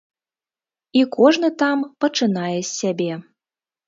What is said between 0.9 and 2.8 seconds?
І кожны там пачынае з